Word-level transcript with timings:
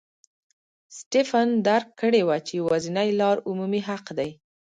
سټېفن 0.97 1.47
درک 1.67 1.89
کړې 2.01 2.21
وه 2.27 2.37
چې 2.45 2.53
یوازینۍ 2.61 3.09
لار 3.19 3.37
عمومي 3.49 3.81
حق 3.89 4.05
دی. 4.17 4.29